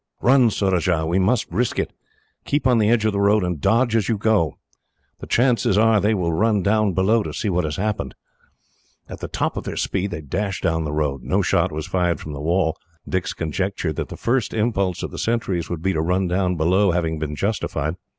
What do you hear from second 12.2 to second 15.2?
the wall, Dick's conjecture that the first impulse of the